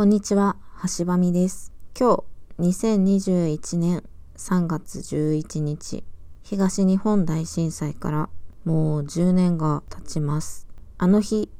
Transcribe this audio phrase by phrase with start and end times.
[0.00, 0.56] こんにちは、
[0.96, 1.74] 橋場美です。
[1.94, 2.24] 今
[2.58, 4.02] 日、2021年
[4.34, 6.04] 3月11日、
[6.42, 8.30] 東日本大震災から
[8.64, 10.66] もう10年が経ちます。
[10.96, 11.50] あの日、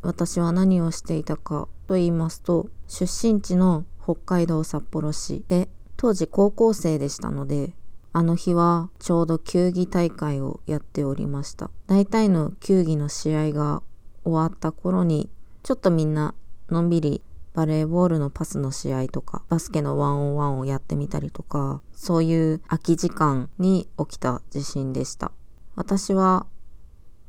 [0.00, 7.74] 私は何をしていたかと言いますと、出身地の北海道札幌市で、当時高校生でしたので、
[8.14, 11.70] あの日はちょうど球技大会をやっておりました。
[11.86, 13.82] 大体の球技の試合が
[14.24, 15.28] 終わった頃に、
[15.62, 16.34] ちょっとみんな
[16.70, 17.20] のんびり
[17.54, 25.30] バレーボールのパスの試合とか、バスケのワンオンワンをやってみたりとか、そういう空き時間に起きた地震でした。
[25.76, 26.46] 私は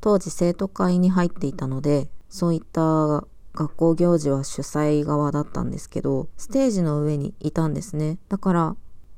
[0.02, 8.18] 当時生徒会に入っていたので、そういった学校行事は主催側だったんですけど、ステージの上にいたんですね。
[8.28, 8.76] だから、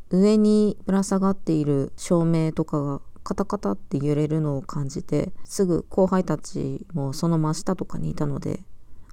[0.09, 8.63] 上にぶら下がっている照明とかがカタカタって揺れるのを感じて、すぐ後輩たちもその真下とかにいたので、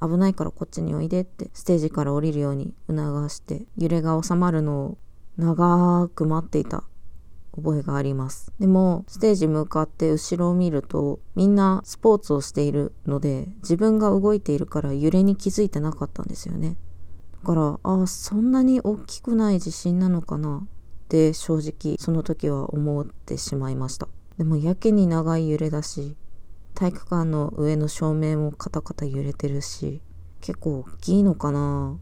[0.01, 4.99] 危ないからこっちにおいでってステージから降りるように促して揺れが収まるのを
[5.37, 6.85] 長く待っていた
[7.57, 8.53] 覚えがあります。
[8.59, 16.77] でもステージ向かって後ろを見るとみんなスポーツをしているので自分が動いているから揺れに気づいてなかったんですよね。
[17.43, 20.69] だからああそんなに大きくない地震なのかなっ
[21.09, 24.09] て正直その時は思ってしまいました。
[24.39, 26.17] でもやけに長い揺れだし
[26.75, 30.01] 体育館の上の照明もカタカタ揺れてるし
[30.41, 31.99] 結構大きいのかな。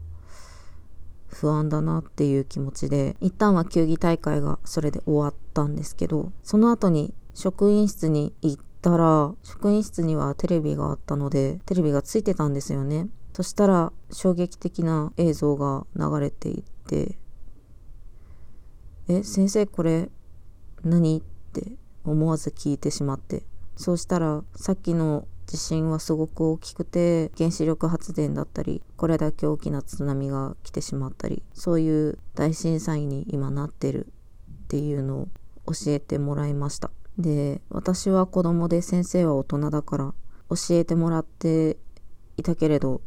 [1.27, 13.07] 不安だなっていう気持ちで一旦は球技大会がそれで終わったんですけどその後に職員室に行ったら職員室にはテレビがあったのでテレビがついてたんですよね。
[13.33, 17.17] そしたら衝撃的な映像が流れていって
[19.07, 20.09] え先生これ
[20.83, 21.17] 何？
[21.17, 21.21] っ
[21.51, 21.71] て
[22.03, 23.43] 思わず聞いてしまって。
[23.75, 35.27] そうしたらさっきの地震はすごく大きくて原子力発電だったりこれだけ大きな津波が来てしまったりそういう大震災に今なってるっていうのを
[35.67, 36.91] 教えてもらいました。
[37.17, 40.13] で私は子供で先生は大人だから
[40.49, 41.77] 教えてもらって
[42.37, 43.01] いたけれど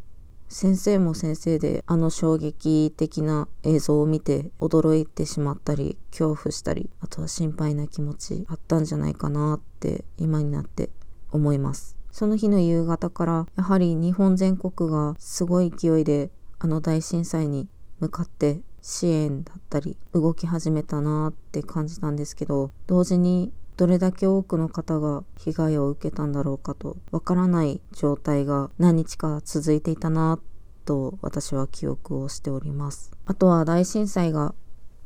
[0.49, 10.91] 先生も先生であの衝撃的な映像を見て驚いてしまったり恐怖したりあとは心配な気持ちあったんじゃないかなって今になって
[11.31, 11.97] 思います。
[12.13, 17.69] その日の夕方からやはり日本全国がすごい勢いであの大震災に
[18.01, 30.39] 向かって支援だったり動き始めたなって感じたんですけど同時にどれだけ多くの方が被害を受けたんだろうかとわからない状態が何日か続いていたな
[30.87, 33.13] と私は記憶をしております。
[33.27, 34.55] あとは大震災が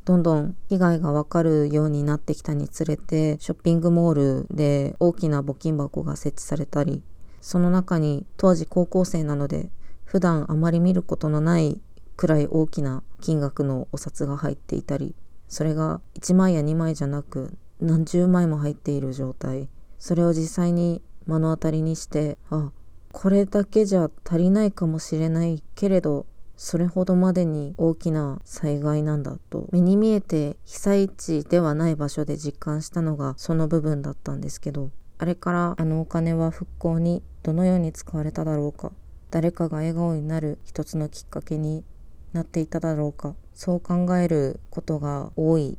[0.04, 7.02] どんどん被害がわかるようになってきたにつれてショッピングモールで大きな募金箱が設置されたり
[7.40, 9.70] その中に当時高校生なので
[10.04, 11.80] 普段あまり見ることのない
[12.16, 15.14] くらい大きな金額のお札が入っていたり
[15.48, 19.68] それが1枚や2枚じゃなく何十枚も入っている状態。
[19.98, 22.72] それを実際に目の当たりにしてあ
[23.12, 26.26] これだけじゃ足りないかもしれないけれど
[26.56, 38.92] それほどまでに大きな災害なんだと目に見えて被災地ではない場所で実感したのがその部分だったんですけどあれからあのお金は復興にどのように使われただろうか
[39.30, 41.84] 誰かが笑顔になる一つのきっかけに
[42.32, 45.78] なっていただろうかそう考えることが多い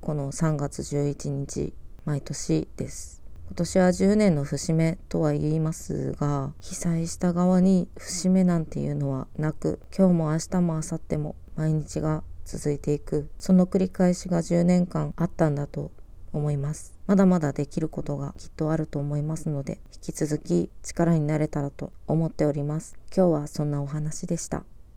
[0.00, 1.72] この3月11日
[2.04, 3.22] 毎年です。
[3.48, 13.28] 今年は10年の節目とは言いますが被災した側に節目なんていうのはなく今日も明日も明後日も毎日が続いていく。
[13.38, 15.90] その繰り返しが10年間あったんだと
[16.32, 16.94] 思います。
[17.06, 22.96] まだまだできることがきっとあると思いますので引き続き力になれたらと思っております。
[23.16, 24.64] 今日はそんなお話でした。